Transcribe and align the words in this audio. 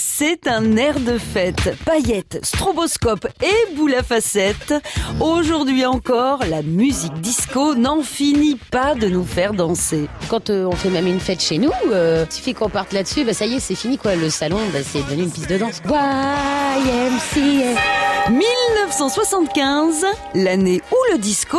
C'est 0.00 0.46
un 0.46 0.76
air 0.76 1.00
de 1.00 1.18
fête. 1.18 1.76
Paillettes, 1.84 2.38
stroboscope 2.44 3.26
et 3.42 3.74
boule 3.74 3.96
à 3.96 4.04
facettes. 4.04 4.72
Aujourd'hui 5.18 5.84
encore, 5.84 6.44
la 6.48 6.62
musique 6.62 7.14
disco 7.14 7.74
n'en 7.74 8.02
finit 8.02 8.54
pas 8.70 8.94
de 8.94 9.08
nous 9.08 9.24
faire 9.24 9.54
danser. 9.54 10.08
Quand 10.28 10.50
euh, 10.50 10.66
on 10.66 10.72
fait 10.72 10.90
même 10.90 11.08
une 11.08 11.18
fête 11.18 11.42
chez 11.42 11.58
nous, 11.58 11.72
euh, 11.90 12.24
il 12.30 12.32
suffit 12.32 12.54
qu'on 12.54 12.68
parte 12.68 12.92
là-dessus, 12.92 13.24
bah 13.24 13.34
ça 13.34 13.46
y 13.46 13.54
est, 13.54 13.60
c'est 13.60 13.74
fini 13.74 13.98
quoi. 13.98 14.14
Le 14.14 14.30
salon, 14.30 14.60
bah, 14.72 14.78
c'est 14.84 15.02
devenu 15.02 15.24
une 15.24 15.32
piste 15.32 15.50
de 15.50 15.58
danse. 15.58 15.82
YMCA. 15.84 17.80
1975, 18.30 20.06
l'année 20.34 20.80
où 20.92 20.96
le 21.12 21.18
disco 21.18 21.58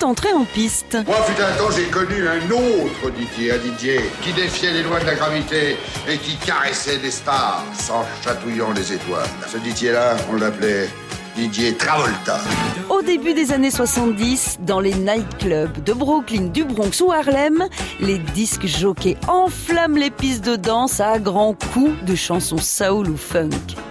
est 0.00 0.04
entré 0.04 0.32
en 0.32 0.44
piste. 0.44 0.96
Moi, 1.06 1.16
fut 1.26 1.42
un 1.42 1.56
temps, 1.56 1.70
j'ai 1.74 1.84
connu 1.84 2.26
un 2.26 2.50
autre 2.50 3.10
Didier, 3.16 3.52
un 3.52 3.58
Didier 3.58 4.00
qui 4.22 4.32
défiait 4.32 4.72
les 4.72 4.82
lois 4.82 5.00
de 5.00 5.06
la 5.06 5.14
gravité 5.14 5.76
et 6.08 6.18
qui 6.18 6.36
caressait 6.36 6.98
des 6.98 7.10
stars 7.10 7.64
sans 7.74 8.04
chatouillant 8.24 8.72
les 8.72 8.92
étoiles. 8.92 9.28
Ce 9.50 9.58
Didier-là, 9.58 10.16
on 10.30 10.36
l'appelait 10.36 10.88
Didier 11.36 11.74
Travolta. 11.74 12.40
Au 12.88 13.02
début 13.02 13.34
des 13.34 13.52
années 13.52 13.70
70, 13.70 14.58
dans 14.60 14.80
les 14.80 14.94
nightclubs 14.94 15.82
de 15.84 15.92
Brooklyn, 15.92 16.46
du 16.46 16.64
Bronx 16.64 17.02
ou 17.02 17.12
Harlem, 17.12 17.66
les 18.00 18.18
disques 18.18 18.66
jockeys 18.66 19.16
enflamment 19.28 19.96
les 19.96 20.10
pistes 20.10 20.44
de 20.44 20.56
danse 20.56 21.00
à 21.00 21.18
grands 21.18 21.56
coups 21.72 22.04
de 22.04 22.14
chansons 22.14 22.58
soul 22.58 23.10
ou 23.10 23.16
funk. 23.16 23.50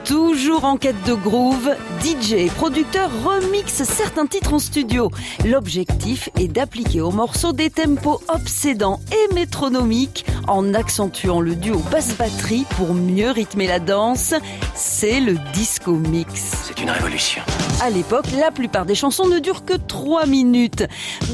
Toujours 0.09 0.65
en 0.65 0.77
quête 0.77 1.03
de 1.05 1.13
groove, 1.13 1.69
DJ 2.01 2.33
et 2.33 2.47
producteurs 2.47 3.11
remixent 3.23 3.83
certains 3.83 4.25
titres 4.25 4.53
en 4.53 4.57
studio. 4.57 5.11
L'objectif 5.45 6.29
est 6.35 6.47
d'appliquer 6.47 7.01
aux 7.01 7.11
morceaux 7.11 7.53
des 7.53 7.69
tempos 7.69 8.19
obsédants 8.27 8.99
et 9.11 9.35
métronomiques 9.35 10.25
en 10.47 10.73
accentuant 10.73 11.41
le 11.41 11.53
duo 11.53 11.77
basse-batterie 11.91 12.65
pour 12.75 12.95
mieux 12.95 13.29
rythmer 13.29 13.67
la 13.67 13.77
danse. 13.77 14.33
C'est 14.73 15.19
le 15.19 15.37
disco 15.53 15.91
mix. 15.91 16.53
C'est 16.65 16.81
une 16.81 16.89
révolution. 16.89 17.43
À 17.79 17.91
l'époque, 17.91 18.31
la 18.35 18.49
plupart 18.49 18.87
des 18.87 18.95
chansons 18.95 19.27
ne 19.27 19.37
durent 19.37 19.63
que 19.63 19.75
3 19.75 20.25
minutes. 20.25 20.85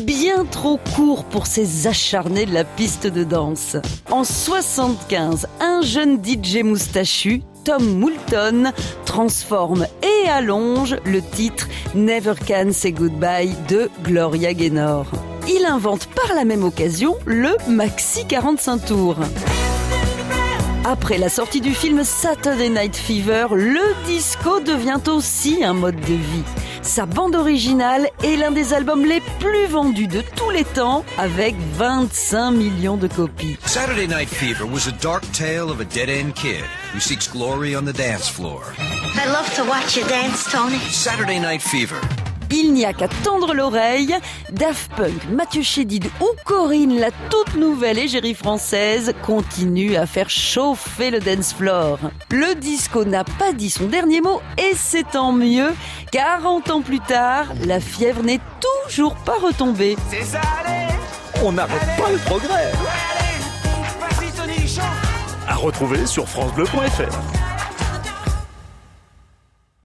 Bien 0.02 0.44
trop 0.44 0.82
court 0.98 1.24
pour 1.24 1.48
ces 1.48 1.88
acharnés 1.88 2.46
de 2.46 2.54
la 2.54 2.66
piste 2.66 3.08
de 3.08 3.24
danse. 3.24 3.78
En 4.12 4.26
75, 4.26 5.48
un 5.62 5.82
jeune 5.82 6.22
DJ 6.22 6.58
moustachu 6.58 7.42
Tom 7.66 7.98
Moulton 7.98 8.72
transforme 9.06 9.88
et 10.04 10.30
allonge 10.30 10.98
le 11.04 11.20
titre 11.20 11.68
Never 11.96 12.36
Can 12.48 12.72
Say 12.72 12.92
Goodbye 12.92 13.56
de 13.68 13.90
Gloria 14.04 14.54
Gaynor. 14.54 15.08
Il 15.50 15.66
invente 15.66 16.06
par 16.06 16.36
la 16.36 16.46
même 16.46 16.64
occasion 16.64 17.16
le 17.26 17.58
Maxi 17.68 18.28
45 18.28 18.86
tours. 18.86 19.18
Après 20.86 21.18
la 21.18 21.30
sortie 21.30 21.62
du 21.62 21.74
film 21.74 22.04
Saturday 22.04 22.70
Night 22.70 22.96
Fever, 22.96 23.48
le 23.52 23.82
disco 24.06 24.60
devient 24.60 25.02
aussi 25.08 25.64
un 25.64 25.74
mode 25.74 26.00
de 26.02 26.14
vie. 26.14 26.44
Sa 26.86 27.08
bande 27.08 27.36
originale 27.36 28.10
est 28.24 28.36
l'un 28.36 28.52
des 28.52 28.72
albums 28.74 29.06
les 29.06 29.20
plus 29.40 29.66
vendus 29.66 30.06
de 30.06 30.22
tous 30.22 30.52
les 30.52 30.64
temps, 30.64 31.04
avec 31.18 31.56
25 31.74 32.52
millions 32.52 32.96
de 32.96 33.08
copies. 33.08 33.58
Saturday 33.66 34.06
Night 34.06 34.30
Fever 34.30 34.66
was 34.66 34.88
a 34.88 34.92
dark 35.02 35.24
tale 35.34 35.72
of 35.72 35.80
a 35.80 35.86
dead-end 35.86 36.34
kid 36.36 36.64
who 36.94 37.00
seeks 37.00 37.28
glory 37.28 37.76
on 37.76 37.86
the 37.86 37.94
dance 37.94 38.30
floor. 38.30 38.62
I 38.78 39.26
love 39.32 39.52
to 39.56 39.64
watch 39.64 39.98
you 39.98 40.06
dance, 40.08 40.46
Tony. 40.52 40.78
Saturday 40.92 41.40
Night 41.40 41.64
Fever. 41.64 42.00
Il 42.52 42.74
n'y 42.74 42.86
a 42.86 42.94
qu'à 42.94 43.08
tendre 43.08 43.54
l'oreille. 43.54 44.16
Daft 44.52 44.92
Punk, 44.96 45.30
Mathieu 45.30 45.62
Chédid 45.62 46.06
ou 46.22 46.28
Corinne, 46.46 47.00
la 47.00 47.12
toute 47.30 47.56
nouvelle 47.56 47.98
égérie 47.98 48.34
française, 48.34 49.14
continue 49.24 49.96
à 49.96 50.06
faire 50.06 50.30
chauffer 50.30 51.12
le 51.12 51.20
dance 51.20 51.54
floor. 51.54 52.00
Le 52.32 52.56
disco 52.56 53.06
n'a 53.06 53.24
pas 53.24 53.54
dit 53.54 53.70
son 53.70 53.88
dernier 53.88 54.22
mot 54.22 54.42
et 54.58 54.74
c'est 54.76 55.10
tant 55.12 55.32
mieux. 55.32 55.74
40 56.12 56.72
ans 56.72 56.82
plus 56.82 57.00
tard, 57.00 57.48
la 57.66 57.80
fièvre 57.80 58.24
n'est 58.24 58.42
toujours 58.60 59.16
pas 59.16 59.38
retombée. 59.42 59.96
On 61.44 61.52
n'arrête 61.52 61.98
pas 61.98 62.12
le 62.12 62.18
progrès. 62.18 62.72
À 65.48 65.56
retrouver 65.56 66.06
sur 66.06 66.28
francebleu.fr. 66.28 67.55